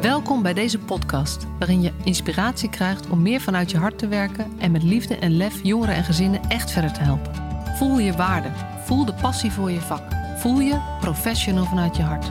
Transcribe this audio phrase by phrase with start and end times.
[0.00, 4.58] Welkom bij deze podcast, waarin je inspiratie krijgt om meer vanuit je hart te werken
[4.58, 7.34] en met liefde en lef jongeren en gezinnen echt verder te helpen.
[7.76, 8.50] Voel je waarde,
[8.84, 10.02] voel de passie voor je vak,
[10.36, 12.26] voel je professional vanuit je hart.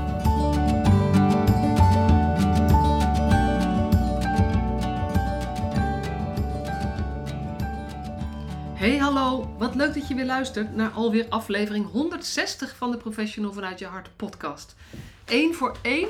[8.73, 13.53] Hey hallo, wat leuk dat je weer luistert naar alweer aflevering 160 van de Professional
[13.53, 14.75] vanuit je hart podcast.
[15.25, 16.07] Eén voor één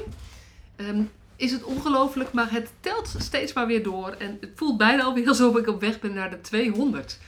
[0.75, 1.03] ehm,
[1.37, 4.09] is het ongelooflijk, maar het telt steeds maar weer door.
[4.09, 7.19] En het voelt bijna alweer alsof ik op weg ben naar de 200.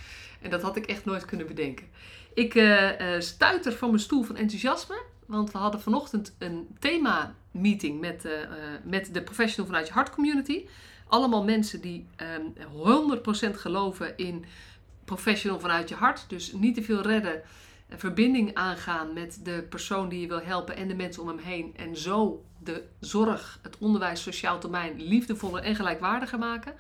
[0.42, 1.88] En dat had ik echt nooit kunnen bedenken.
[2.34, 5.02] Ik uh, uh, stuiter van mijn stoel van enthousiasme.
[5.26, 8.32] Want we hadden vanochtend een thema-meeting met, uh,
[8.84, 10.66] met de Professional vanuit je hart community.
[11.08, 12.08] Allemaal mensen die
[13.48, 14.46] 100% geloven in
[15.06, 16.26] professional vanuit je hart.
[16.28, 17.42] Dus niet te veel redden.
[17.96, 21.74] Verbinding aangaan met de persoon die je wil helpen en de mensen om hem heen.
[21.76, 26.74] En zo de zorg, het onderwijs, sociaal domein liefdevoller en gelijkwaardiger maken.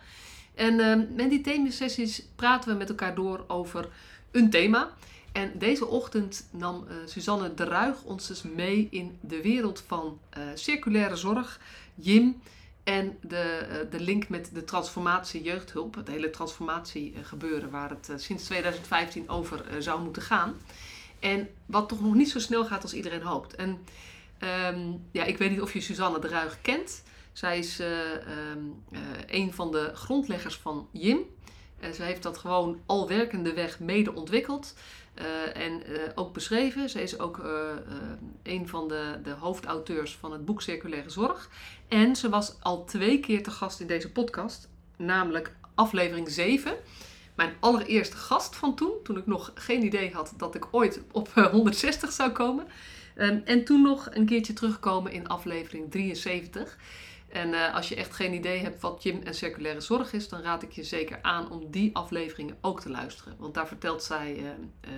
[0.56, 3.90] En uh, met die themasessies praten we met elkaar door over
[4.32, 4.90] een thema.
[5.32, 10.20] En deze ochtend nam uh, Suzanne de Ruig ons dus mee in de wereld van
[10.38, 11.60] uh, circulaire zorg,
[11.96, 12.42] JIM
[12.84, 15.96] en de, uh, de link met de transformatie jeugdhulp.
[15.96, 20.56] Het hele transformatie gebeuren waar het sinds 2015 over zou moeten gaan.
[21.20, 23.56] En wat toch nog niet zo snel gaat als iedereen hoopt.
[23.56, 23.70] En
[24.74, 27.04] um, ja, ik weet niet of je Suzanne de Ruig kent.
[27.34, 28.84] Zij is um,
[29.28, 31.20] een van de grondleggers van JIM.
[31.80, 34.74] Uh, ze heeft dat gewoon al werkende weg mede ontwikkeld.
[35.54, 35.82] En
[36.16, 36.90] ook beschreven.
[36.90, 37.38] Ze is ook
[38.44, 41.50] een van de, de hoofdauteurs van het boek Circulaire Zorg.
[41.88, 44.70] En ze was al twee keer te gast in deze podcast.
[44.98, 46.74] Namelijk aflevering 7
[47.40, 48.94] mijn allereerste gast van toen.
[49.04, 52.68] Toen ik nog geen idee had dat ik ooit op 160 zou komen.
[53.16, 56.78] Um, en toen nog een keertje terugkomen in aflevering 73.
[57.30, 60.42] En uh, als je echt geen idee hebt wat gym en circulaire zorg is, dan
[60.42, 63.36] raad ik je zeker aan om die afleveringen ook te luisteren.
[63.38, 64.92] Want daar vertelt zij uh,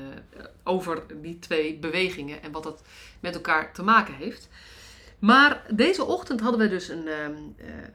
[0.64, 2.84] over die twee bewegingen en wat dat
[3.20, 4.50] met elkaar te maken heeft.
[5.20, 7.08] Maar deze ochtend hadden we dus een,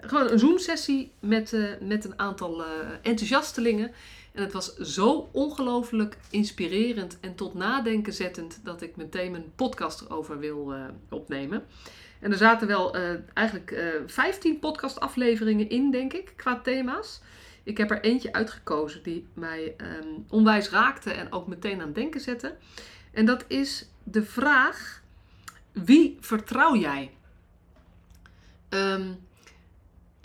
[0.01, 2.65] gewoon een Zoom-sessie met, met een aantal
[3.03, 3.93] enthousiastelingen.
[4.37, 10.01] En het was zo ongelooflijk inspirerend en tot nadenken zettend dat ik meteen mijn podcast
[10.01, 11.65] erover wil uh, opnemen.
[12.21, 17.21] En er zaten wel uh, eigenlijk uh, 15 podcastafleveringen in, denk ik, qua thema's.
[17.63, 21.95] Ik heb er eentje uitgekozen die mij um, onwijs raakte en ook meteen aan het
[21.95, 22.57] denken zette.
[23.13, 25.03] En dat is de vraag:
[25.73, 27.11] wie vertrouw jij?
[28.69, 29.26] Um,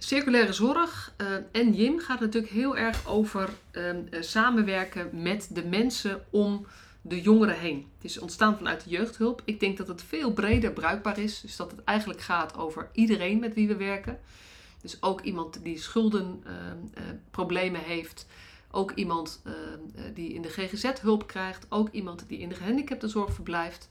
[0.03, 6.25] Circulaire zorg uh, en JIM gaat natuurlijk heel erg over uh, samenwerken met de mensen
[6.29, 6.65] om
[7.01, 7.87] de jongeren heen.
[7.95, 9.41] Het is ontstaan vanuit de jeugdhulp.
[9.45, 11.41] Ik denk dat het veel breder bruikbaar is.
[11.41, 14.19] Dus dat het eigenlijk gaat over iedereen met wie we werken.
[14.81, 18.27] Dus ook iemand die schuldenproblemen uh, heeft.
[18.71, 19.41] Ook iemand
[20.13, 21.65] die in de GGZ hulp krijgt.
[21.69, 23.89] Ook iemand die in de gehandicaptenzorg verblijft.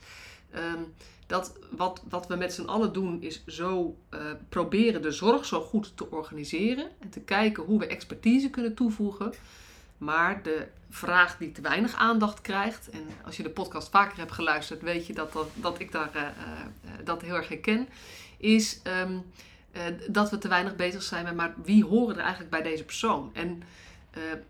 [1.31, 5.61] Dat wat, wat we met z'n allen doen is zo uh, proberen de zorg zo
[5.61, 9.33] goed te organiseren en te kijken hoe we expertise kunnen toevoegen.
[9.99, 14.33] Maar de vraag die te weinig aandacht krijgt, en als je de podcast vaker hebt
[14.33, 17.89] geluisterd, weet je dat, dat, dat ik daar, uh, uh, dat heel erg herken,
[18.37, 19.23] is um,
[20.09, 23.31] dat we te weinig bezig zijn met maar wie horen er eigenlijk bij deze persoon.
[23.33, 23.63] En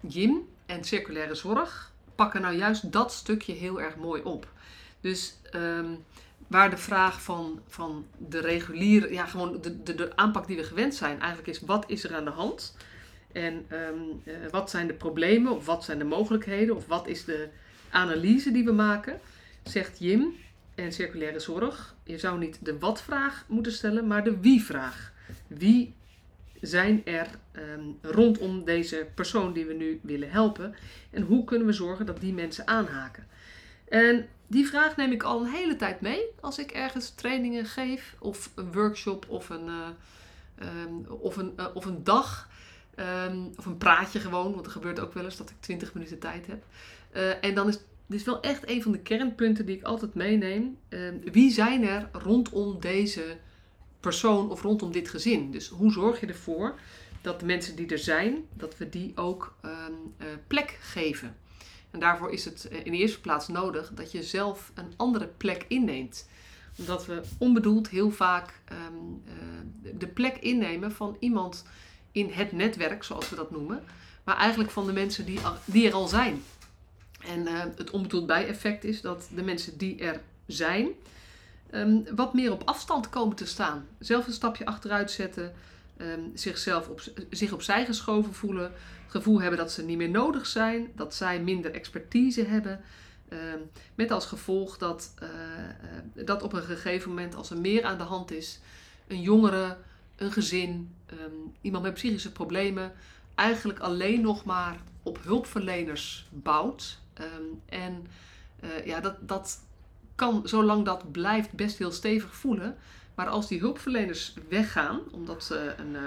[0.00, 4.48] Jim en circulaire zorg pakken nou juist dat stukje heel erg mooi op.
[5.00, 6.04] Dus um,
[6.50, 10.64] waar de vraag van, van de reguliere, ja, gewoon de, de, de aanpak die we
[10.64, 12.76] gewend zijn, eigenlijk is: wat is er aan de hand?
[13.32, 17.24] En um, uh, wat zijn de problemen, of wat zijn de mogelijkheden, of wat is
[17.24, 17.48] de
[17.90, 19.20] analyse die we maken?
[19.62, 20.34] Zegt Jim
[20.74, 25.12] en circulaire zorg: je zou niet de wat-vraag moeten stellen, maar de wie-vraag.
[25.46, 25.94] Wie
[26.60, 30.74] zijn er um, rondom deze persoon die we nu willen helpen?
[31.10, 33.26] En hoe kunnen we zorgen dat die mensen aanhaken?
[33.90, 38.14] En die vraag neem ik al een hele tijd mee als ik ergens trainingen geef,
[38.18, 39.88] of een workshop, of een, uh,
[40.84, 42.48] um, of een, uh, of een dag,
[42.96, 46.18] um, of een praatje gewoon, want er gebeurt ook wel eens dat ik 20 minuten
[46.18, 46.64] tijd heb.
[47.16, 50.14] Uh, en dan is dit is wel echt een van de kernpunten die ik altijd
[50.14, 50.78] meeneem.
[50.88, 53.36] Um, wie zijn er rondom deze
[54.00, 55.50] persoon of rondom dit gezin?
[55.50, 56.78] Dus hoe zorg je ervoor
[57.20, 59.54] dat de mensen die er zijn, dat we die ook
[60.46, 61.36] plek geven?
[61.90, 65.64] En daarvoor is het in de eerste plaats nodig dat je zelf een andere plek
[65.68, 66.28] inneemt.
[66.78, 69.32] Omdat we onbedoeld heel vaak um, uh,
[69.98, 71.64] de plek innemen van iemand
[72.12, 73.82] in het netwerk, zoals we dat noemen.
[74.24, 76.42] Maar eigenlijk van de mensen die, die er al zijn.
[77.20, 80.88] En uh, het onbedoeld bijeffect is dat de mensen die er zijn,
[81.70, 83.86] um, wat meer op afstand komen te staan.
[83.98, 85.52] Zelf een stapje achteruit zetten.
[86.00, 87.00] Ehm, zichzelf op,
[87.30, 91.40] zich opzij geschoven voelen, het gevoel hebben dat ze niet meer nodig zijn, dat zij
[91.40, 92.80] minder expertise hebben.
[93.28, 93.58] Ehm,
[93.94, 97.98] met als gevolg dat, eh, eh, dat op een gegeven moment, als er meer aan
[97.98, 98.60] de hand is,
[99.06, 99.76] een jongere,
[100.16, 102.92] een gezin, ehm, iemand met psychische problemen,
[103.34, 106.98] eigenlijk alleen nog maar op hulpverleners bouwt.
[107.68, 108.06] en
[108.64, 109.60] uh, ja, dat, dat
[110.14, 112.76] kan, zolang dat blijft, best heel stevig voelen.
[113.20, 116.00] Maar als die hulpverleners weggaan, omdat ze een, uh,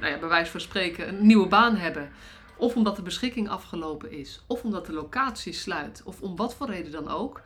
[0.00, 2.10] nou ja, bij wijze van spreken een nieuwe baan hebben,
[2.56, 6.66] of omdat de beschikking afgelopen is, of omdat de locatie sluit, of om wat voor
[6.66, 7.40] reden dan ook,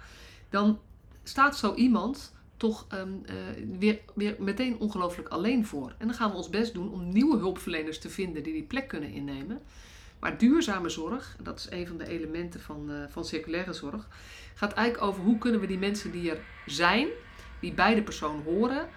[0.50, 0.78] dan
[1.22, 3.32] staat zo iemand toch um, uh,
[3.78, 5.94] weer, weer meteen ongelooflijk alleen voor.
[5.98, 8.88] En dan gaan we ons best doen om nieuwe hulpverleners te vinden die die plek
[8.88, 9.60] kunnen innemen.
[10.20, 14.08] Maar duurzame zorg, dat is een van de elementen van, van circulaire zorg,
[14.54, 17.08] gaat eigenlijk over hoe kunnen we die mensen die er zijn,
[17.60, 18.88] die bij de persoon horen,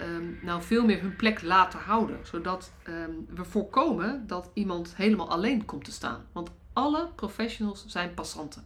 [0.00, 2.18] um, nou veel meer hun plek laten houden.
[2.22, 6.26] Zodat um, we voorkomen dat iemand helemaal alleen komt te staan.
[6.32, 8.64] Want alle professionals zijn passanten.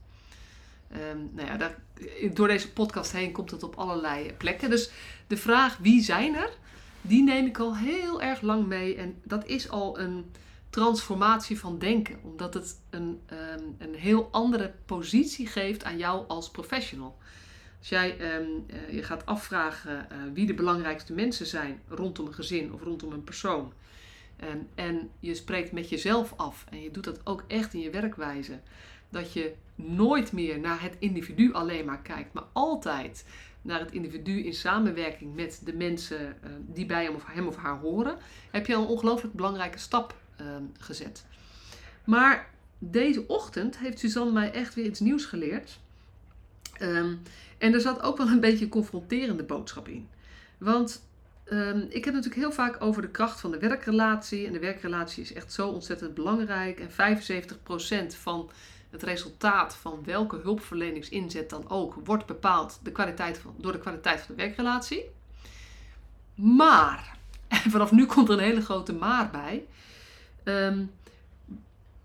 [1.11, 1.75] Um, nou ja,
[2.33, 4.71] door deze podcast heen komt het op allerlei plekken.
[4.71, 4.91] Dus
[5.27, 6.51] de vraag wie zijn er,
[7.01, 8.97] die neem ik al heel erg lang mee.
[8.97, 10.31] En dat is al een
[10.71, 12.19] transformatie van denken.
[12.23, 13.21] Omdat het een,
[13.79, 17.19] een heel andere positie geeft aan jou als professional.
[17.83, 22.35] Als jij um, uh, je gaat afvragen uh, wie de belangrijkste mensen zijn rondom een
[22.35, 23.73] gezin of rondom een persoon.
[24.75, 28.61] En je spreekt met jezelf af en je doet dat ook echt in je werkwijze.
[29.09, 33.27] Dat je nooit meer naar het individu alleen maar kijkt, maar altijd
[33.63, 37.57] naar het individu in samenwerking met de mensen uh, die bij hem of, hem of
[37.57, 38.19] haar horen,
[38.51, 41.25] heb je al een ongelooflijk belangrijke stap um, gezet.
[42.05, 45.81] Maar deze ochtend heeft Suzanne mij echt weer iets nieuws geleerd.
[46.81, 47.23] Um,
[47.63, 50.09] en er zat ook wel een beetje een confronterende boodschap in.
[50.59, 51.03] Want
[51.45, 54.47] um, ik heb natuurlijk heel vaak over de kracht van de werkrelatie.
[54.47, 56.81] En de werkrelatie is echt zo ontzettend belangrijk.
[56.81, 57.17] En
[58.15, 58.51] 75% van
[58.91, 64.21] het resultaat van welke hulpverleningsinzet dan ook wordt bepaald de kwaliteit van, door de kwaliteit
[64.21, 65.05] van de werkrelatie.
[66.35, 67.17] Maar,
[67.49, 69.65] en vanaf nu komt er een hele grote maar bij.
[70.45, 70.91] Um,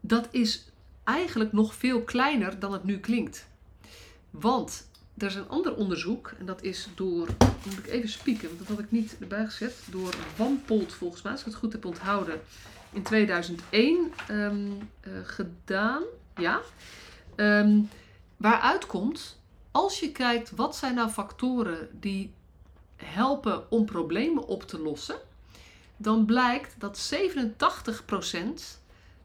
[0.01, 0.71] dat is
[1.03, 3.47] eigenlijk nog veel kleiner dan het nu klinkt.
[4.29, 7.27] Want er is een ander onderzoek, en dat is door,
[7.65, 11.31] moet ik even spieken, want dat had ik niet erbij gezet, door Wampold volgens mij,
[11.31, 12.41] als ik het goed heb onthouden,
[12.91, 16.03] in 2001 um, uh, gedaan.
[16.35, 16.61] Ja.
[17.35, 17.89] Um,
[18.37, 19.39] waaruit komt,
[19.71, 22.33] als je kijkt wat zijn nou factoren die
[22.95, 25.17] helpen om problemen op te lossen,
[25.97, 27.17] dan blijkt dat 87%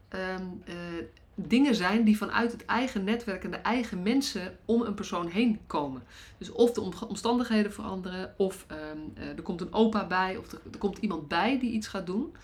[0.09, 0.75] um, uh,
[1.35, 5.59] dingen zijn die vanuit het eigen netwerk en de eigen mensen om een persoon heen
[5.67, 6.03] komen.
[6.37, 10.59] Dus of de omstandigheden veranderen, of um, uh, er komt een opa bij, of er,
[10.77, 12.35] komt iemand bij die iets gaat doen.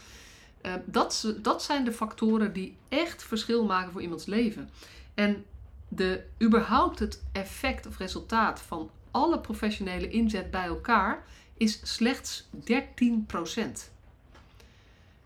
[0.62, 4.70] Uh, dat, dat zijn de factoren die echt verschil maken voor iemands leven.
[5.14, 5.46] En
[5.88, 11.24] de, überhaupt het effect of resultaat van alle professionele inzet bij elkaar
[11.58, 12.72] is slechts 13%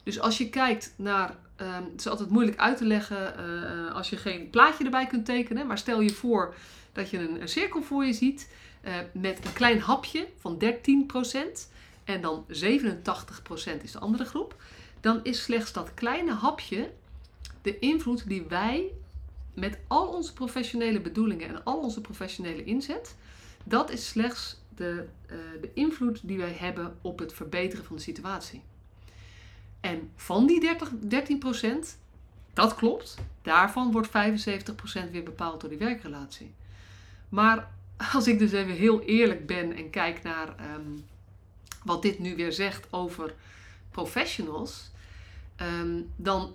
[0.04, 4.10] Dus als je kijkt naar Um, het is altijd moeilijk uit te leggen uh, als
[4.10, 5.68] je geen plaatje erbij kunt tekenen.
[5.68, 6.56] Maar stel je voor
[6.92, 8.50] dat je een, cirkel voor je ziet
[8.86, 10.68] uh, met een klein hapje van 13%
[12.04, 12.52] en dan 87%
[13.82, 14.56] is de andere groep.
[15.00, 16.92] Dan is slechts dat kleine hapje
[17.62, 18.92] de invloed die wij
[19.54, 23.16] met al onze professionele bedoelingen en al onze professionele inzet,
[23.64, 28.02] dat is slechts de, uh, de invloed die wij hebben op het verbeteren van de
[28.02, 28.62] situatie.
[29.84, 31.98] En van die 30, 13%,
[32.54, 34.12] dat klopt, daarvan wordt 75%
[35.12, 36.54] weer bepaald door die werkrelatie.
[37.30, 37.72] Maar
[38.14, 41.06] als ik dus even heel eerlijk ben en kijk naar um,
[41.84, 43.34] wat dit nu weer zegt over
[43.92, 44.92] professionals,
[45.62, 46.54] um, dan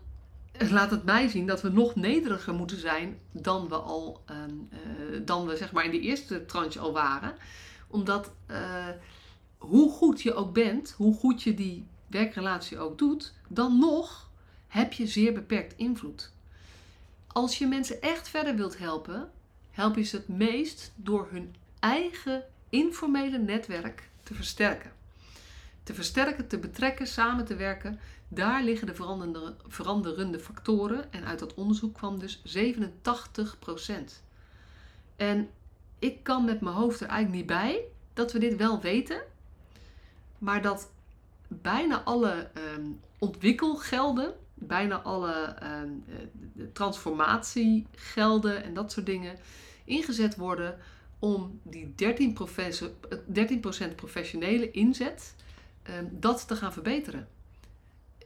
[0.58, 5.20] laat het mij zien dat we nog nederiger moeten zijn dan we al um, uh,
[5.24, 7.34] dan we zeg maar in de eerste tranche al waren.
[7.86, 8.86] Omdat uh,
[9.58, 14.30] hoe goed je ook bent, hoe goed je die werkrelatie ook doet, dan nog
[14.66, 16.32] heb je zeer beperkt invloed.
[17.26, 19.30] Als je mensen echt verder wilt helpen,
[19.70, 24.92] help je ze het meest door hun eigen informele netwerk te versterken.
[25.82, 31.12] Te versterken, te betrekken, samen te werken, daar liggen de veranderende, veranderende factoren.
[31.12, 32.62] En uit dat onderzoek kwam dus 87%.
[35.16, 35.50] En
[35.98, 37.80] ik kan met mijn hoofd er eigenlijk niet bij
[38.14, 39.22] dat we dit wel weten,
[40.38, 40.90] maar dat
[41.48, 46.04] bijna alle um, ontwikkelgelden, bijna alle um,
[46.72, 49.38] transformatiegelden en dat soort dingen
[49.84, 50.78] ingezet worden
[51.18, 51.94] om die 13%,
[53.26, 53.60] 13
[53.94, 55.34] professionele inzet,
[55.90, 57.28] um, dat te gaan verbeteren.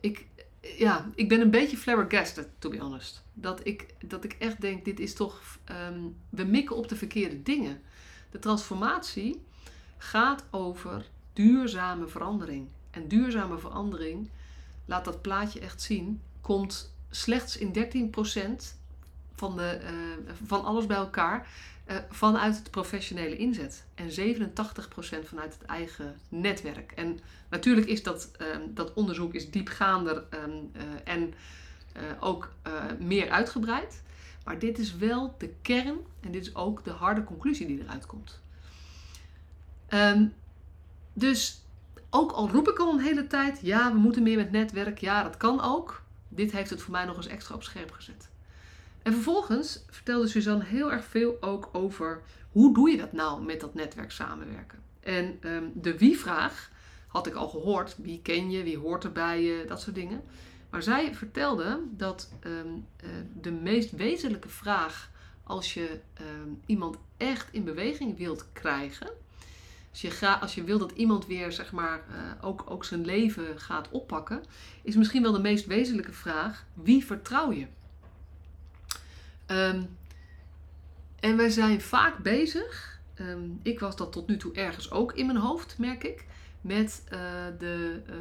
[0.01, 0.27] ik,
[0.61, 3.25] ja, ik ben een beetje flabbergasted, to be honest.
[3.35, 5.59] Dat ik, dat ik echt denk, dit is toch...
[5.65, 6.01] ehm,
[6.31, 7.81] we mikken op de verkeerde dingen.
[8.31, 9.43] De transformatie
[9.99, 12.69] gaat over duurzame verandering.
[12.93, 14.29] En duurzame verandering,
[14.85, 18.81] laat dat plaatje echt zien, komt slechts in 13%
[19.35, 19.93] van, de, eh,
[20.45, 21.49] van alles bij elkaar
[21.85, 23.85] eh, vanuit het professionele inzet.
[23.95, 26.93] En 87% vanuit het eigen netwerk.
[26.93, 27.19] En
[27.51, 31.35] natuurlijk is dat, ehm, dat onderzoek is diepgaander ehm, eh, en
[32.21, 32.53] ook
[32.99, 34.03] meer uitgebreid.
[34.45, 38.07] Maar dit is wel de kern en dit is ook de harde conclusie die eruit
[38.07, 38.41] komt.
[39.87, 40.27] Ehm,
[41.13, 41.63] dus
[42.15, 45.23] ook al roep ik al een hele tijd, ja, we moeten meer met netwerk, ja,
[45.23, 46.03] dat kan ook.
[46.29, 48.29] Dit heeft het voor mij nog eens extra op scherp gezet.
[49.03, 53.61] En vervolgens vertelde Suzanne heel erg veel ook over hoe doe je dat nou met
[53.61, 54.79] dat netwerk samenwerken.
[55.01, 56.71] En ehm, de wie-vraag
[57.07, 57.97] had ik al gehoord.
[57.99, 60.23] Wie ken je, wie hoort er bij je, dat soort dingen.
[60.71, 62.67] Maar zij vertelde dat ehm,
[62.97, 63.09] eh,
[63.41, 65.11] de meest wezenlijke vraag
[65.43, 69.11] als je ehm, iemand echt in beweging wilt krijgen.
[69.93, 73.61] Als je, als je wil dat iemand weer zeg maar, eh, ook, ook zijn leven
[73.61, 74.43] gaat oppakken,
[74.83, 77.67] is misschien wel de meest wezenlijke vraag: wie vertrouw je?
[79.47, 79.83] Ehm,
[81.21, 85.27] en wij zijn vaak bezig, ehm, ik was dat tot nu toe ergens ook in
[85.27, 86.27] mijn hoofd, merk ik,
[86.61, 87.19] met eh,
[87.59, 88.15] de, eh,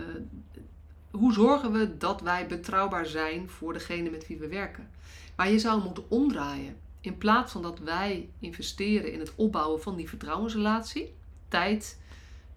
[1.12, 4.90] hoe zorgen we dat wij betrouwbaar zijn voor degene met wie we werken.
[5.36, 6.78] Maar je zou moeten omdraaien.
[7.02, 11.14] In plaats van dat wij investeren in het opbouwen van die vertrouwensrelatie,
[11.52, 12.00] tijd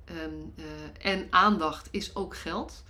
[0.04, 0.18] ehm,
[0.56, 2.84] eh, en aandacht is ook geld.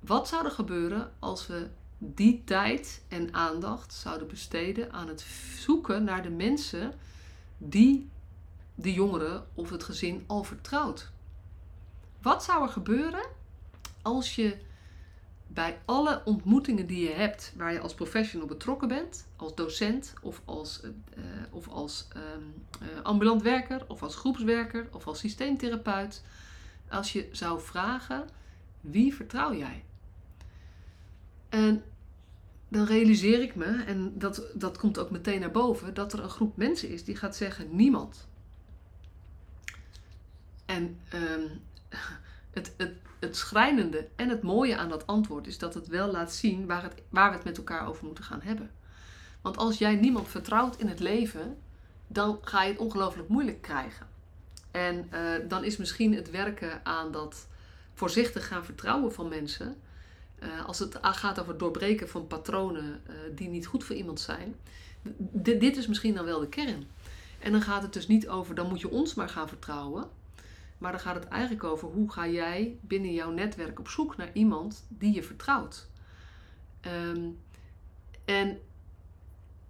[0.00, 6.04] Wat zou er gebeuren als we die tijd en aandacht zouden besteden aan het zoeken
[6.04, 6.94] naar de mensen
[7.58, 8.10] die
[8.74, 11.10] de jongeren of het gezin al vertrouwt?
[12.22, 13.26] Wat zou er gebeuren
[14.02, 14.56] als je
[15.58, 20.42] bij alle ontmoetingen die je hebt, waar je als professional betrokken bent, als docent of
[20.44, 22.24] als, eh, of als ehm,
[22.80, 26.22] eh, ambulant werker of als groepswerker of als systeemtherapeut,
[26.88, 28.28] als je zou vragen
[28.80, 29.84] wie vertrouw jij?
[31.48, 31.82] En
[32.68, 36.28] dan realiseer ik me, en dat, dat komt ook meteen naar boven, dat er een
[36.28, 38.26] groep mensen is die gaat zeggen niemand.
[40.66, 41.46] En ehm,
[42.56, 46.32] het, het, het schrijnende en het mooie aan dat antwoord is dat het wel laat
[46.32, 48.70] zien waar, het, waar we het met elkaar over moeten gaan hebben.
[49.40, 51.56] Want als jij niemand vertrouwt in het leven,
[52.06, 54.06] dan ga je het ongelooflijk moeilijk krijgen.
[54.70, 57.48] En eh, dan is misschien het werken aan dat
[57.94, 59.76] voorzichtig gaan vertrouwen van mensen,
[60.38, 64.20] eh, als het gaat over het doorbreken van patronen eh, die niet goed voor iemand
[64.20, 64.54] zijn,
[65.32, 66.86] dit is misschien dan wel de kern.
[67.38, 70.08] En dan gaat het dus niet over, dan moet je ons maar gaan vertrouwen.
[70.78, 74.30] Maar dan gaat het eigenlijk over hoe ga jij binnen jouw netwerk op zoek naar
[74.32, 75.88] iemand die je vertrouwt.
[76.80, 77.28] Ehm,
[78.24, 78.58] en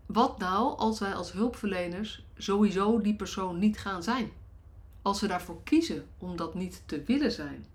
[0.07, 4.31] wat nou als wij als hulpverleners sowieso die persoon niet gaan zijn?
[5.03, 7.67] Als we daarvoor kiezen om dat niet te willen zijn.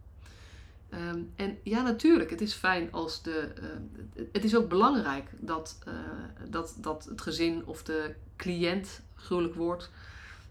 [0.89, 3.51] Ehm, en ja, natuurlijk, het is fijn als de.
[4.15, 5.93] eh, het is ook belangrijk dat, eh,
[6.49, 9.89] dat, dat het gezin of de cliënt, gruwelijk woord,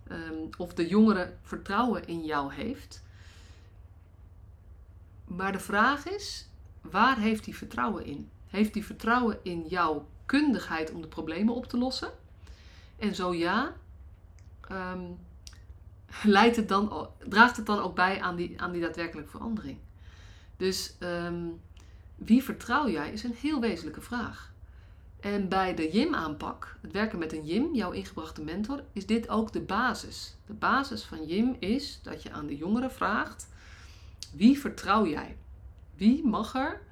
[0.08, 3.02] ehm, of de jongere vertrouwen in jou heeft.
[5.24, 6.48] Maar de vraag is:
[6.80, 8.30] waar heeft hij vertrouwen in?
[8.46, 12.10] Heeft hij vertrouwen in jouw kundigheid om de problemen op te lossen?
[12.98, 13.72] En zo ja,
[14.68, 15.02] ehm,
[16.22, 19.78] leidt het dan, draagt het dan ook bij aan die, aan die daadwerkelijke verandering?
[20.56, 21.44] Dus ehm,
[22.16, 24.51] wie vertrouw jij is een heel wezenlijke vraag.
[25.22, 29.52] En bij de JIM-aanpak, het werken met een JIM, jouw ingebrachte mentor, is dit ook
[29.52, 30.36] de basis.
[30.46, 33.48] De basis van JIM is dat je aan de jongeren vraagt:
[34.32, 35.36] wie vertrouw jij?
[35.94, 36.82] Wie mag er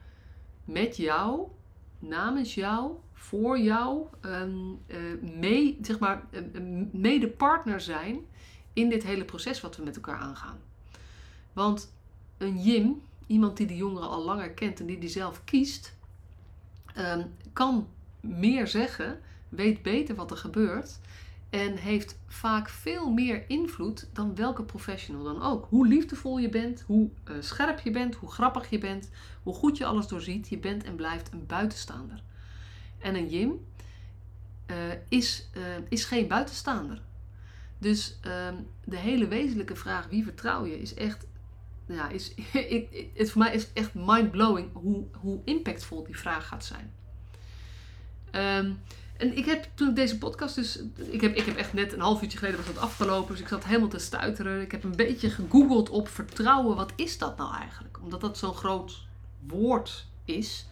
[0.65, 1.49] met jou,
[1.99, 4.99] namens jou, voor jou, um, uh,
[5.39, 6.41] mee, zeg maar, uh,
[6.93, 8.27] medepartner zijn
[8.73, 10.59] in dit hele proces wat we met elkaar aangaan?
[11.53, 11.95] Want
[12.39, 15.95] een JIM, iemand die de jongeren al langer kent en die die zelf kiest,
[17.53, 17.87] kan
[18.21, 21.01] meer zeggen, weet beter wat er gebeurt
[21.51, 25.67] en heeft vaak veel meer invloed dan welke professional dan ook.
[25.69, 29.11] Hoe liefdevol je bent, hoe uh, scherp je bent, hoe grappig je bent,
[29.43, 32.23] hoe goed je alles doorziet, je bent en blijft een buitenstaander.
[32.99, 33.67] En een Jim
[34.67, 34.77] uh,
[35.09, 37.03] is, uh, is geen buitenstaander.
[37.79, 41.27] Dus um, de hele wezenlijke vraag wie vertrouw je is echt
[41.87, 42.35] ja, is,
[43.15, 46.93] het voor mij is echt mind-blowing hoe, hoe impactvol die vraag gaat zijn.
[48.33, 48.79] Um,
[49.17, 50.83] en ik heb toen ik deze podcast dus...
[51.11, 53.33] Ik heb, ik heb echt net een half uurtje geleden was dat afgelopen.
[53.33, 54.61] Dus ik zat helemaal te stuiteren.
[54.61, 56.77] Ik heb een beetje gegoogeld op vertrouwen.
[56.77, 57.99] Wat is dat nou eigenlijk?
[58.03, 59.07] Omdat dat zo'n groot
[59.47, 60.67] woord is.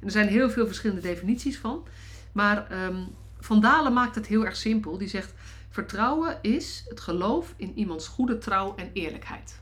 [0.00, 1.86] En er zijn heel veel verschillende definities van.
[2.32, 3.06] Maar um,
[3.40, 4.98] Van Dalen maakt het heel erg simpel.
[4.98, 5.34] Die zegt:
[5.70, 9.58] Vertrouwen is het geloof in iemands goede trouw en eerlijkheid.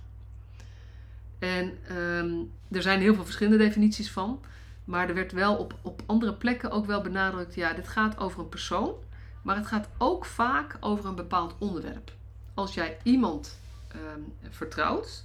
[1.39, 2.33] En ehm,
[2.71, 4.41] er zijn heel veel verschillende definities van.
[4.85, 8.41] Maar er werd wel op, op andere plekken ook wel benadrukt: ja, dit gaat over
[8.41, 8.95] een persoon.
[9.43, 12.13] Maar het gaat ook vaak over een bepaald onderwerp.
[12.55, 13.59] Als jij iemand
[13.95, 15.25] um, vertrouwt,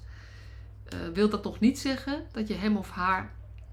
[0.94, 3.32] uh, wil dat nog niet zeggen dat je hem of haar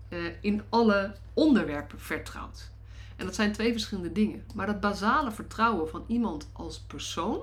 [0.09, 2.71] uh, in alle onderwerpen vertrouwt.
[3.16, 4.45] En dat zijn twee verschillende dingen.
[4.55, 7.40] Maar dat basale vertrouwen van iemand als persoon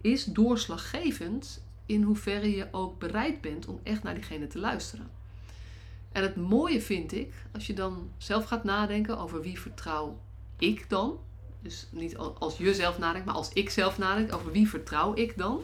[0.00, 5.10] is doorslaggevend in hoeverre je ook bereid bent om echt naar diegene te luisteren.
[6.12, 10.20] En het mooie vind ik, als je dan zelf gaat nadenken over wie vertrouw
[10.58, 11.18] ik dan.
[11.60, 15.38] Dus niet als je zelf nadenkt, maar als ik zelf nadenk over wie vertrouw ik
[15.38, 15.62] dan.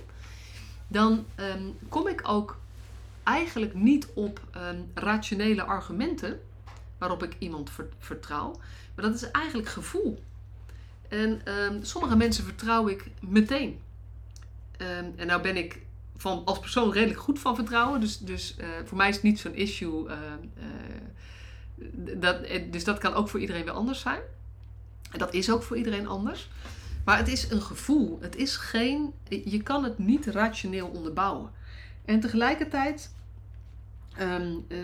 [0.88, 2.58] Dan um, kom ik ook
[3.22, 6.40] eigenlijk niet op um, rationele argumenten
[6.98, 8.60] waarop ik iemand vertrouw.
[8.94, 10.22] Maar dat is eigenlijk gevoel.
[11.08, 13.80] En um, sommige mensen vertrouw ik meteen.
[14.76, 15.83] En nou ben ik
[16.16, 18.00] van, als persoon redelijk goed van vertrouwen.
[18.00, 20.09] Dus, dus uh, voor mij is het niet zo'n issue.
[20.09, 20.12] Uh,
[20.59, 24.21] uh, dat, dus dat kan ook voor iedereen weer anders zijn.
[25.11, 26.50] En dat is ook voor iedereen anders.
[27.04, 28.18] Maar het is een gevoel.
[28.21, 29.12] Het is geen.
[29.28, 31.50] Je kan het niet rationeel onderbouwen.
[32.04, 33.14] En tegelijkertijd
[34.21, 34.78] um, uh,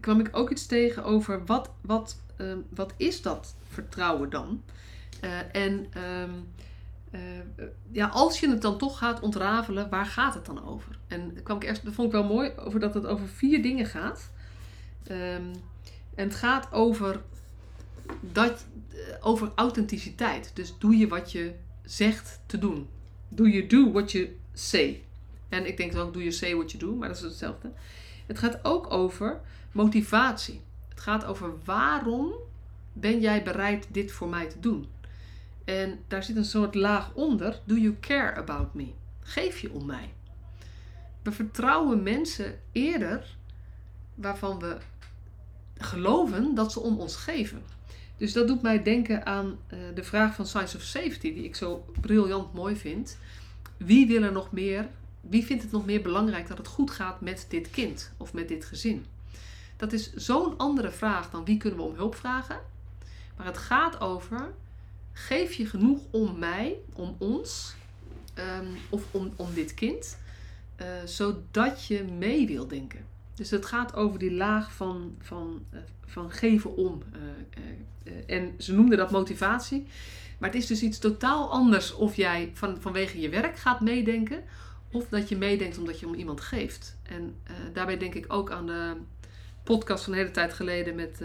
[0.00, 4.62] kwam ik ook iets tegen over wat, wat, uh, wat is dat vertrouwen dan?
[5.52, 5.86] En
[6.22, 6.48] um,
[7.90, 10.98] ja, als je het dan toch gaat ontrafelen, waar gaat het dan over?
[11.06, 13.86] En kwam ik eerst, dat vond ik wel mooi, over dat het over vier dingen
[13.86, 14.30] gaat.
[15.10, 15.52] Um,
[16.14, 17.20] en het gaat over,
[18.20, 18.66] dat,
[19.20, 20.50] over authenticiteit.
[20.54, 22.88] Dus doe je wat je zegt te doen.
[23.28, 25.02] Do you do what you say?
[25.48, 26.96] En ik denk dan, do you say what you do?
[26.96, 27.72] Maar dat is hetzelfde.
[28.26, 29.40] Het gaat ook over
[29.72, 30.60] motivatie.
[30.88, 32.32] Het gaat over waarom
[32.92, 34.86] ben jij bereid dit voor mij te doen?
[35.68, 37.60] En daar zit een soort laag onder.
[37.64, 38.92] Do you care about me?
[39.20, 40.14] Geef je om mij?
[41.22, 43.36] We vertrouwen mensen eerder
[44.14, 44.76] waarvan we
[45.76, 47.62] geloven dat ze om ons geven.
[48.16, 51.56] Dus dat doet mij denken aan uh, de vraag van Science of Safety, die ik
[51.56, 53.18] zo briljant mooi vind.
[53.76, 54.88] Wie wil er nog meer
[55.20, 58.48] wie vindt het nog meer belangrijk dat het goed gaat met dit kind of met
[58.48, 59.04] dit gezin?
[59.76, 62.60] Dat is zo'n andere vraag dan wie kunnen we om hulp vragen.
[63.36, 64.54] Maar het gaat over:
[65.18, 67.74] geef je genoeg om mij, om ons
[68.34, 70.18] um, of om, om dit kind,
[70.80, 73.06] uh, zodat je mee wil denken.
[73.34, 77.02] Dus het gaat over die laag van, van, uh, van geven om.
[77.12, 79.86] Uh, en ze noemden dat motivatie.
[80.38, 84.42] Maar het is dus iets totaal anders of jij van, vanwege je werk gaat meedenken
[84.92, 86.96] of dat je meedenkt omdat je om iemand geeft.
[87.02, 87.34] En
[87.72, 88.92] daarbij denk ik ook aan de
[89.62, 91.22] podcast van een hele tijd geleden met,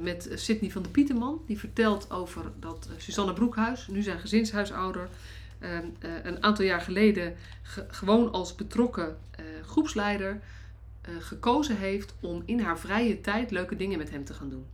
[0.00, 1.42] met Sydney van de Pieterman.
[1.46, 5.08] Die vertelt over dat Susanne Broekhuis, nu zijn gezinshuisouder,
[6.22, 9.18] een aantal jaar geleden ge gewoon als betrokken
[9.66, 10.40] groepsleider
[11.18, 14.66] gekozen heeft om in haar vrije tijd leuke dingen met hem te gaan doen.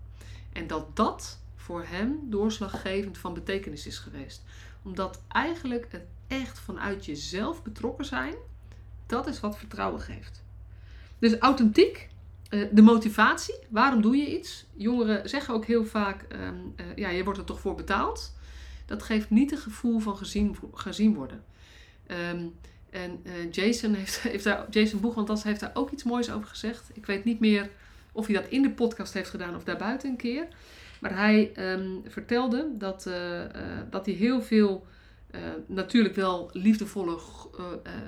[0.53, 4.43] En dat dat voor hem doorslaggevend van betekenis is geweest.
[4.83, 8.35] Omdat eigenlijk het echt vanuit jezelf betrokken zijn,
[9.07, 10.43] dat is wat vertrouwen geeft.
[11.19, 12.14] Dus authentiek, eh,
[12.49, 14.67] de motivatie, waarom doe je iets?
[14.77, 18.33] Jongeren zeggen ook heel vaak, ehm, eh, ja, je wordt er toch voor betaald.
[18.87, 21.45] Dat geeft niet een gevoel van gezien, gezien worden.
[22.07, 22.55] Um,
[22.91, 26.91] en uh, Jason, heeft, heeft daar, Jason Boegwandas heeft daar ook iets moois over gezegd.
[26.93, 27.71] Ik weet niet meer
[28.13, 30.47] of hij dat in de podcast heeft gedaan of daarbuiten een keer.
[31.01, 33.11] Maar hij um, vertelde dat,
[33.91, 34.87] dat hij heel veel
[35.67, 37.19] natuurlijk wel liefdevolle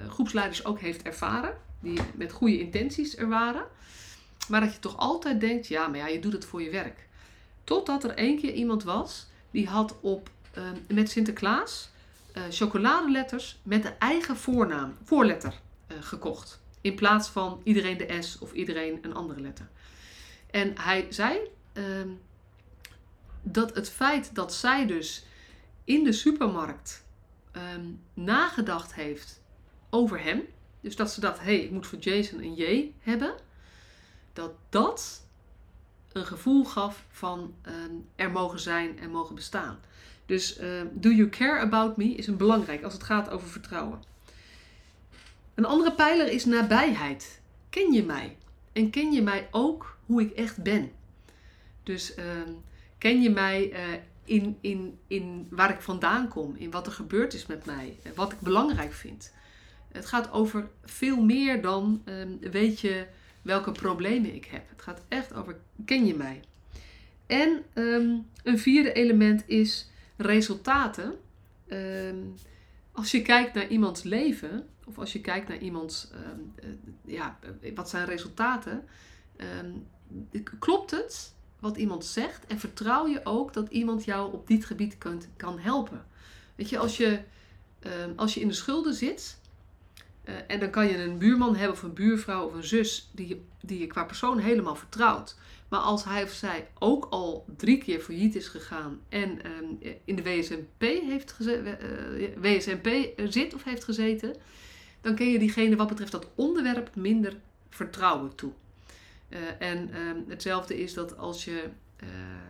[0.09, 1.55] groepsleiders ook heeft ervaren.
[1.81, 3.64] Die met goede intenties er waren.
[4.48, 7.09] Maar dat je toch altijd denkt, ja, maar ja, je doet het voor je werk.
[7.64, 10.30] Totdat er één keer iemand was die had op,
[10.88, 11.90] met Sinterklaas
[12.50, 15.61] chocoladeletters met de eigen voornaam, voorletter
[16.00, 16.61] gekocht.
[16.80, 19.68] In plaats van iedereen de S of iedereen een andere letter.
[20.50, 21.38] En hij zei
[21.72, 22.09] ehm,
[23.42, 25.24] dat het feit dat zij dus
[25.85, 27.04] in de supermarkt
[27.74, 29.40] um, nagedacht heeft
[29.90, 30.42] over hem.
[30.80, 33.35] Dus dat ze dacht, hé, hey, ik moet voor Jason een J hebben.
[34.37, 35.27] Dat dat
[36.12, 39.79] een gevoel gaf van um, er mogen zijn en mogen bestaan.
[40.27, 44.03] Dus um, do you care about me is een belangrijk als het gaat over vertrouwen.
[45.55, 47.40] Een andere pijler is nabijheid.
[47.70, 48.37] Ken je mij?
[48.72, 50.90] En ken je mij ook hoe ik echt ben?
[51.83, 52.14] Dus
[52.99, 53.79] ken je mij uh,
[54.25, 58.33] in, in, in waar ik vandaan kom, in wat er gebeurd is met mij, wat
[58.33, 59.33] ik belangrijk vind.
[59.92, 62.03] Het gaat over veel meer dan
[62.40, 63.07] weet je
[63.46, 64.68] welke problemen ik heb.
[64.68, 66.40] Het gaat echt over ken je mij.
[67.26, 71.14] En ehm, een vierde element is resultaten.
[71.68, 72.16] Ehm,
[72.92, 76.68] als je kijkt naar iemands leven, of als je kijkt naar iemands, ehm, eh,
[77.04, 77.38] ja,
[77.74, 78.85] wat zijn resultaten,
[80.59, 84.98] klopt het wat iemand zegt en vertrouw je ook dat iemand jou op dit gebied
[84.98, 86.06] kunt, kan helpen.
[86.54, 87.20] Weet je, als je,
[88.16, 89.38] als je in de schulden zit,
[90.28, 93.44] uh, en dan kan je een buurman hebben of een buurvrouw of een zus die,
[93.60, 95.36] die je qua persoon helemaal vertrouwt.
[95.68, 100.16] Maar als hij of zij ook al drie keer failliet is gegaan en ehm, in
[100.16, 101.36] de WSMP, heeft
[102.40, 102.88] WSMP
[103.28, 104.36] zit of heeft gezeten,
[105.00, 107.36] dan kun je diegene wat betreft dat onderwerp minder
[107.70, 108.52] vertrouwen toe.
[109.28, 111.62] Uh, en ehm, hetzelfde is dat als je,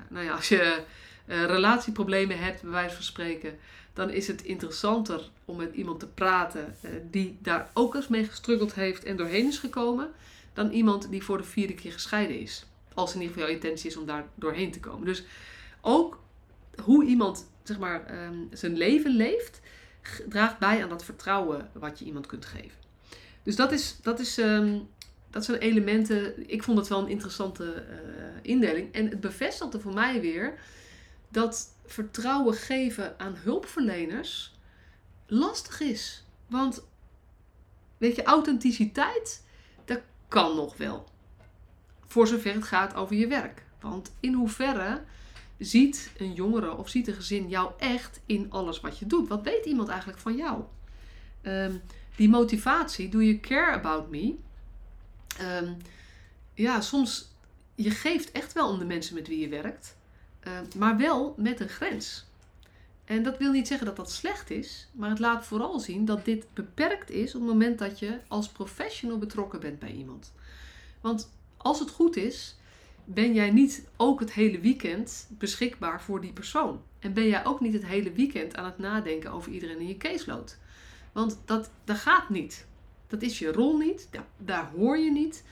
[0.09, 0.83] nou ja, als je
[1.27, 3.59] relatieproblemen hebt, bij wijze van spreken,
[3.97, 6.75] dan is het interessanter om met iemand te praten
[7.11, 10.11] die daar ook eens mee gestruggeld heeft en doorheen is gekomen,
[10.53, 12.67] dan iemand die voor de vierde keer gescheiden is.
[12.95, 15.07] Als in ieder geval jouw intentie is om daar doorheen te komen.
[15.07, 15.25] Dus
[15.81, 16.21] ook
[16.83, 19.61] hoe iemand zeg maar, ehm, zijn leven leeft,
[20.29, 22.79] draagt bij aan dat vertrouwen wat je iemand kunt geven.
[23.43, 24.89] Dus dat, is, dat, is, um,
[25.31, 26.51] dat zijn elementen.
[26.51, 27.97] Ik vond het wel een interessante uh,
[28.43, 28.93] indeling.
[28.95, 30.59] En het bevestigde voor mij weer
[31.29, 34.55] dat vertrouwen geven aan hulpverleners
[35.27, 36.25] lastig is.
[36.47, 36.83] Want
[37.99, 39.45] weet je, authenticiteit,
[39.85, 41.09] dat kan nog wel.
[42.07, 43.65] Voor zover het gaat over je werk.
[43.81, 45.03] Want in hoeverre
[45.59, 49.29] ziet een jongere of ziet een gezin jou echt in alles wat je doet?
[49.29, 50.63] Wat weet iemand eigenlijk van jou?
[51.43, 51.83] Um,
[52.17, 54.35] die motivatie, do you care about me?
[55.41, 55.77] Um,
[56.55, 57.35] ja, soms,
[57.75, 59.96] je geeft echt wel om de mensen met wie je werkt,
[60.47, 62.27] uh, maar wel met een grens.
[63.05, 66.25] En dat wil niet zeggen dat dat slecht is, maar het laat vooral zien dat
[66.25, 70.33] dit beperkt is op het moment dat je als professional betrokken bent bij iemand.
[71.01, 72.57] Want als het goed is,
[73.05, 76.83] ben jij niet ook het hele weekend beschikbaar voor die persoon.
[76.99, 79.97] En ben jij ook niet het hele weekend aan het nadenken over iedereen in je
[79.97, 80.59] caseload.
[81.13, 82.67] Want dat, dat gaat niet.
[83.07, 84.09] Dat is je rol niet.
[84.37, 85.45] Daar hoor je niet.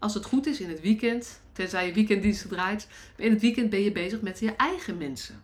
[0.00, 3.80] Als het goed is in het weekend, tenzij je weekenddiensten draait, in het weekend ben
[3.80, 5.42] je bezig met je eigen mensen.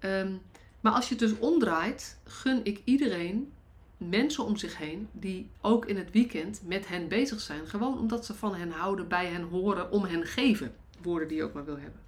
[0.00, 0.40] Um,
[0.80, 3.52] maar als je het dus omdraait, gun ik iedereen
[3.96, 7.66] mensen om zich heen die ook in het weekend met hen bezig zijn.
[7.66, 10.74] Gewoon omdat ze van hen houden, bij hen horen, om hen geven.
[11.02, 12.00] Woorden die je ook maar wil hebben.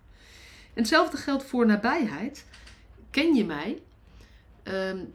[0.75, 2.45] En hetzelfde geldt voor nabijheid.
[3.11, 3.83] Ken je mij?
[4.65, 5.15] Um,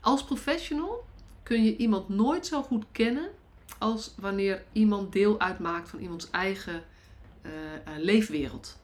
[0.00, 1.04] als professional
[1.42, 3.30] kun je iemand nooit zo goed kennen
[3.84, 6.82] als wanneer iemand deel uitmaakt van iemands eigen
[7.42, 7.52] uh,
[7.98, 8.78] leefwereld.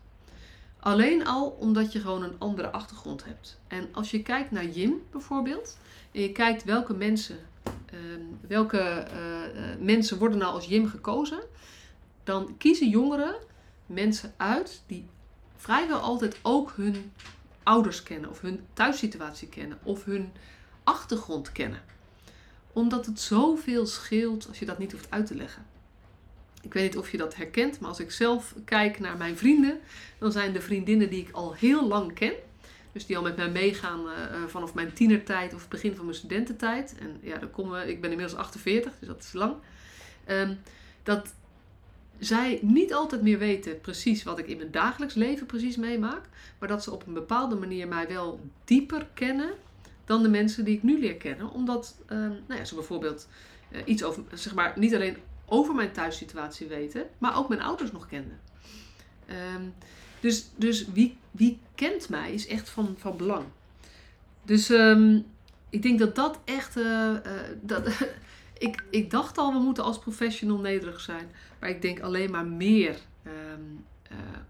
[0.80, 3.60] Alleen al omdat je gewoon een andere achtergrond hebt.
[3.68, 5.78] En als je kijkt naar Jim bijvoorbeeld,
[6.12, 8.00] en je kijkt welke mensen, uh,
[8.48, 11.40] welke uh, mensen worden nou als Jim gekozen,
[12.24, 13.34] dan kiezen jongeren
[13.86, 15.06] mensen uit die
[15.56, 17.12] vrijwel altijd ook hun
[17.62, 20.32] ouders kennen, of hun thuissituatie kennen, of hun
[20.84, 21.82] achtergrond kennen.
[22.72, 25.66] Omdat het zoveel scheelt als je dat niet hoeft uit te leggen.
[26.62, 29.80] Ik weet niet of je dat herkent, maar als ik zelf kijk naar mijn vrienden,
[30.18, 32.32] dan zijn de vriendinnen die ik al heel lang ken.
[32.92, 34.12] Dus die al met mij meegaan uh,
[34.46, 36.94] vanaf mijn tienertijd of het begin van mijn studententijd.
[36.98, 39.54] En ja, dan komen ik ben inmiddels 48, dus dat is lang.
[40.28, 40.58] Um,
[41.02, 41.34] dat
[42.18, 46.22] zij niet altijd meer weten precies wat ik in mijn dagelijks leven precies meemaak.
[46.58, 49.50] Maar dat ze op een bepaalde manier mij wel dieper kennen
[50.10, 51.50] dan de mensen die ik nu leer kennen.
[51.50, 53.28] Omdat um, nou ja, ze bijvoorbeeld
[53.70, 57.92] uh, iets over, zeg maar, niet alleen over mijn thuissituatie weten, maar ook mijn ouders
[57.92, 58.40] nog kenden.
[59.54, 59.74] Um,
[60.20, 63.44] dus dus wie, wie kent mij is echt van, van belang.
[64.42, 65.26] Dus um,
[65.68, 66.76] ik denk dat dat echt.
[66.76, 67.88] Uh, uh, dat,
[68.58, 71.30] ik, ik dacht al, we moeten als professional nederig zijn.
[71.60, 72.96] Maar ik denk alleen maar meer.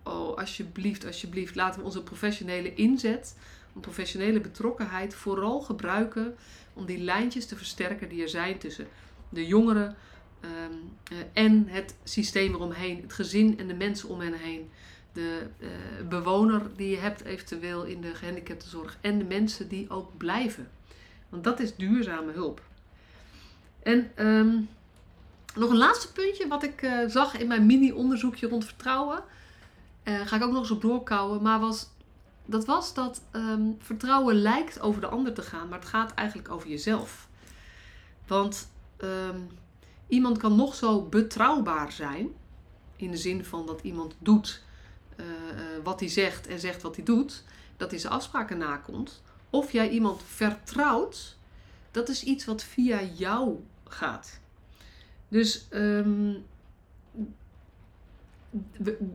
[0.02, 3.34] Oh, alsjeblieft, alsjeblieft, laten we onze professionele inzet,
[3.74, 6.34] een professionele betrokkenheid vooral gebruiken
[6.72, 8.86] om die lijntjes te versterken die er zijn tussen
[9.28, 9.96] de jongeren,
[10.44, 14.70] Um, uh, en het systeem eromheen, het gezin en de mensen om hen heen.
[15.12, 15.68] De uh,
[16.08, 20.68] bewoner die je hebt eventueel in de gehandicaptenzorg en de mensen die ook blijven.
[21.28, 22.62] Want dat is duurzame hulp.
[23.82, 24.68] En um,
[25.54, 29.22] nog een laatste puntje wat ik uh, zag in mijn mini-onderzoekje rond vertrouwen.
[30.04, 31.42] ga ik ook nog eens op doorkouwen.
[31.42, 31.90] Maar was,
[32.50, 36.50] dat was dat um, vertrouwen lijkt over de ander te gaan, maar het gaat eigenlijk
[36.50, 37.28] over jezelf.
[38.26, 38.68] Want
[40.10, 42.28] Iemand kan nog zo betrouwbaar zijn,
[42.96, 44.62] in de zin van dat iemand doet
[45.16, 45.32] uh, uh,
[45.82, 47.44] wat hij zegt en zegt wat hij doet,
[47.76, 49.22] dat hij zijn afspraken nakomt.
[49.50, 51.36] Of jij iemand vertrouwt,
[51.90, 54.40] dat is iets wat via jou gaat.
[55.28, 56.34] Dus ehm,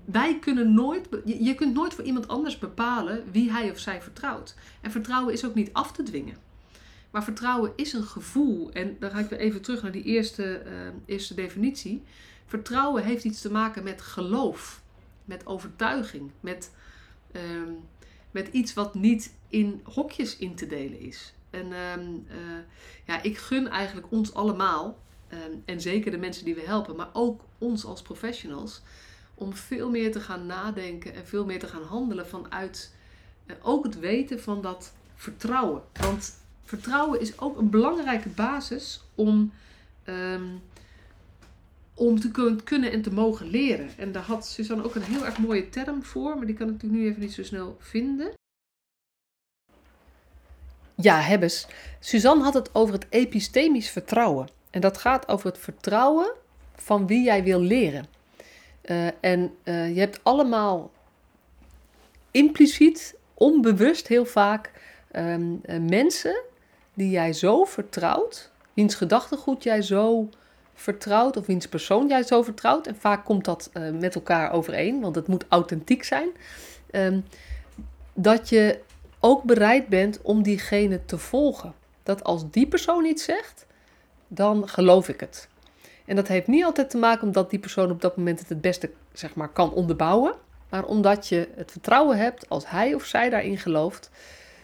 [0.06, 4.56] wij kunnen nooit, je kunt nooit voor iemand anders bepalen wie hij of zij vertrouwt.
[4.82, 6.38] En vertrouwen is ook niet af te dwingen.
[7.12, 8.72] Maar vertrouwen is een gevoel.
[8.72, 10.72] En dan ga ik weer even terug naar die eerste, uh,
[11.06, 12.04] eerste definitie.
[12.46, 14.82] Vertrouwen heeft iets te maken met geloof,
[15.26, 16.72] met overtuiging, met,
[17.32, 17.42] uh,
[18.32, 21.34] met iets wat niet in hokjes in te delen is.
[21.50, 22.58] En uh,
[23.06, 27.10] ja, ik gun eigenlijk ons allemaal, ehm, en zeker de mensen die we helpen, maar
[27.14, 28.82] ook ons als professionals,
[29.36, 32.94] om veel meer te gaan nadenken en veel meer te gaan handelen vanuit
[33.46, 35.82] uh, ook het weten van dat vertrouwen.
[35.94, 39.54] Want vertrouwen is ook een belangrijke basis om,
[40.06, 40.62] um,
[41.94, 42.32] om te
[42.64, 43.90] kunnen en te mogen leren.
[43.98, 46.84] En daar had Suzanne ook een heel erg mooie term voor, maar die kan ik
[46.84, 48.34] nu even niet zo snel vinden.
[50.96, 51.68] Ja, Hebbes.
[52.00, 54.48] Suzanne had het over het epistemisch vertrouwen.
[54.70, 56.32] En dat gaat over het vertrouwen
[56.76, 58.06] van wie jij wil leren.
[58.86, 60.92] Uh, en uh, je hebt allemaal
[62.32, 64.72] impliciet, onbewust heel vaak
[65.12, 66.42] um, uh, mensen
[66.94, 70.30] die jij zo vertrouwt, wiens gedachtegoed jij zo
[70.74, 72.88] vertrouwt of wiens persoon jij zo vertrouwt.
[72.88, 76.30] En vaak komt dat met elkaar overeen, want het moet authentiek zijn.
[76.92, 77.26] Um,
[78.14, 78.80] dat je
[79.20, 81.74] ook bereid bent om diegene te volgen.
[82.04, 83.66] Dat als die persoon iets zegt,
[84.28, 85.48] dan geloof ik het.
[86.06, 88.62] En dat heeft niet altijd te maken omdat die persoon op dat moment het het
[88.62, 90.34] beste zeg maar, kan onderbouwen.
[90.70, 94.10] Maar omdat je het vertrouwen hebt, als hij of zij daarin gelooft,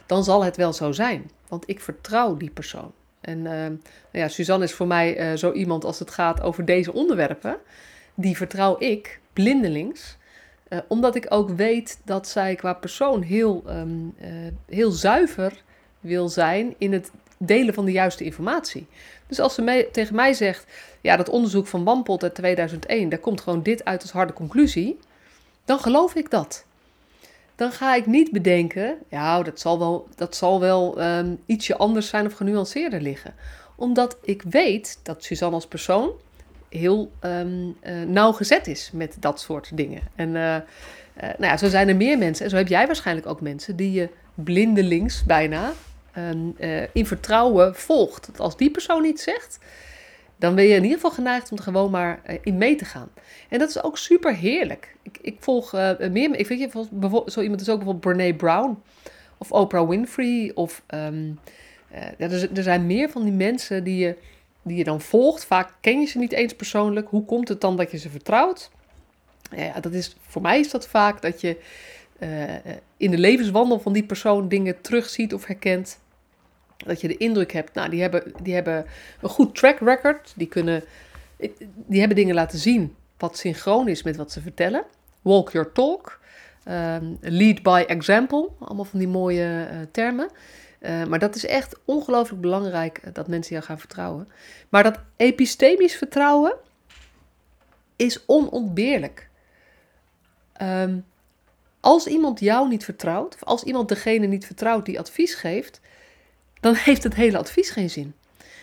[0.06, 1.32] dan zal het wel zo zijn.
[1.48, 2.92] Want ik vertrouw die persoon.
[3.22, 3.80] En uh, nou
[4.12, 7.58] ja, Suzanne is voor mij uh, zo iemand als het gaat over deze onderwerpen.
[8.16, 10.18] Die vertrouw ik blindelings.
[10.70, 14.16] Uh, omdat ik ook weet dat zij qua persoon heel, um,
[14.70, 15.64] heel zuiver
[16.00, 17.12] wil zijn in het
[17.48, 18.88] delen van de juiste informatie.
[19.28, 20.66] Dus als ze tegen mij zegt,
[21.02, 25.00] ja, dat onderzoek van Wampot uit 2001, daar komt gewoon dit uit als harde conclusie,
[25.66, 26.66] dan geloof ik dat
[27.62, 32.08] dan ga ik niet bedenken, ja, dat zal wel, dat zal wel um, ietsje anders
[32.08, 33.34] zijn of genuanceerder liggen.
[33.76, 36.12] Omdat ik weet dat Suzanne als persoon
[36.70, 40.02] heel um, uh, nauwgezet is met dat soort dingen.
[40.16, 40.62] En uh, uh,
[41.16, 43.92] nou ja, zo zijn er meer mensen, en zo heb jij waarschijnlijk ook mensen, die
[43.92, 45.74] je blindelings bijna
[46.18, 46.56] um,
[46.94, 48.30] in vertrouwen volgt.
[48.38, 49.60] Als die persoon iets zegt,
[50.42, 52.86] dan ben je in ieder geval geneigd om er gewoon maar uh, in mee te
[52.86, 53.10] gaan.
[53.50, 54.96] En dat is ook super heerlijk.
[55.02, 56.70] Ik, ik volg uh, meer, ik weet je,
[57.26, 58.82] zo iemand is ook bijvoorbeeld Brene Brown
[59.38, 60.52] of Oprah Winfrey.
[60.54, 61.08] Of uh,
[62.18, 64.16] er, er, zijn meer van die mensen die je,
[64.62, 65.46] die je dan volgt.
[65.46, 67.08] Vaak ken je ze niet eens persoonlijk.
[67.10, 68.72] Hoe komt het dan dat je ze vertrouwt?
[69.56, 71.58] Ja, dat is, voor mij is dat vaak dat je
[72.98, 76.00] in de levenswandel van die persoon dingen terugziet of herkent
[76.86, 78.86] dat je de indruk hebt, nou, die hebben, die hebben
[79.22, 80.34] een goed track record.
[80.36, 80.84] Die, kunnen,
[81.76, 84.84] die hebben dingen laten zien wat synchroon is met wat ze vertellen.
[85.22, 86.20] Walk your talk.
[86.68, 88.50] Um, lead by example.
[88.60, 90.30] Allemaal van die mooie uh, termen.
[90.80, 94.28] Uh, maar dat is echt ongelooflijk belangrijk eh, dat mensen jou gaan vertrouwen.
[94.70, 96.54] Maar dat epistemisch vertrouwen
[97.96, 99.30] is onontbeerlijk.
[100.62, 101.06] Um,
[101.80, 105.82] als iemand jou niet vertrouwt, of als iemand degene niet vertrouwt die advies geeft,
[106.62, 108.14] dan heeft het hele advies geen zin.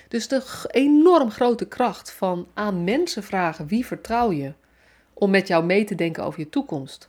[0.08, 4.52] Dus de enorm grote kracht van aan mensen vragen wie vertrouw je
[5.14, 7.08] om met jou mee te denken over je toekomst.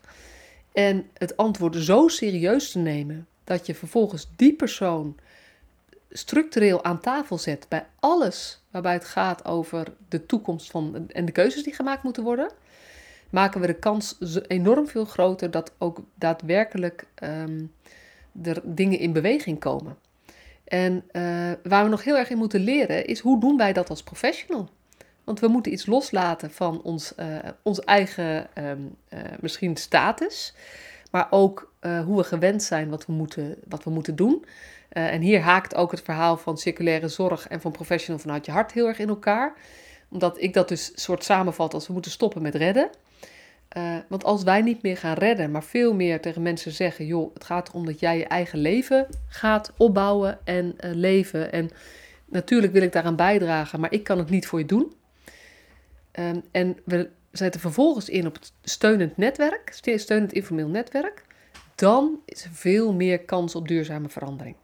[0.72, 5.18] En het antwoord zo serieus te nemen dat je vervolgens die persoon
[6.12, 11.32] structureel aan tafel zet bij alles waarbij het gaat over de toekomst van en de
[11.32, 12.52] keuzes die gemaakt moeten worden,
[13.30, 17.74] maken we de kans enorm veel groter dat ook daadwerkelijk um,
[18.44, 19.98] er dingen in beweging komen.
[20.70, 23.90] En uh, waar we nog heel erg in moeten leren is hoe doen wij dat
[23.90, 24.70] als professional?
[25.24, 27.26] Want we moeten iets loslaten van ons, uh,
[27.64, 30.54] ons eigen um, uh, misschien status,
[31.12, 31.74] maar ook
[32.06, 34.46] hoe we gewend zijn wat we moeten, wat we moeten doen.
[34.90, 38.72] en hier haakt ook het verhaal van circulaire zorg en van professional vanuit je hart
[38.72, 39.54] heel erg in elkaar.
[40.10, 42.90] Omdat ik dat dus soort samenvat als we moeten stoppen met redden.
[43.78, 47.34] Uh, want als wij niet meer gaan redden, maar veel meer tegen mensen zeggen: joh,
[47.34, 51.52] het gaat erom dat jij je eigen leven gaat opbouwen en uh, leven.
[51.52, 51.70] En
[52.26, 54.94] natuurlijk wil ik daaraan bijdragen, maar ik kan het niet voor je doen.
[56.20, 61.24] Um, en we zetten vervolgens in op het steunend netwerk, steunend informeel netwerk.
[61.76, 64.56] Dan is er veel meer kans op duurzame verandering.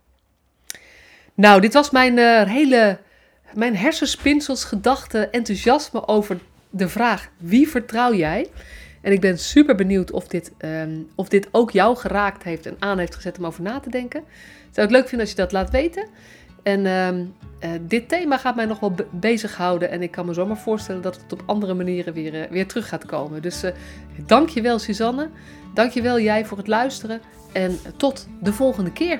[1.34, 3.00] Nou, dit was mijn uh, hele,
[3.54, 6.40] mijn hersenspinsels, gedachten, enthousiasme over
[6.70, 8.50] de vraag: wie vertrouw jij?
[9.06, 12.76] En ik ben super benieuwd of dit, um, of dit ook jou geraakt heeft en
[12.80, 14.24] aan heeft gezet om over na te denken.
[14.72, 16.08] Zou ik leuk vinden als je dat laat weten.
[16.64, 17.26] En ehm,
[17.60, 19.90] eh, dit thema gaat mij nog wel be bezighouden.
[19.90, 22.88] En ik kan me zomaar voorstellen dat het op andere manieren weer, uh, weer terug
[22.88, 23.42] gaat komen.
[23.42, 23.72] Dus uh,
[24.26, 25.30] dank je wel, Suzanne.
[25.74, 27.22] Dank je wel, jij, voor het luisteren.
[27.54, 29.20] En tot de volgende keer.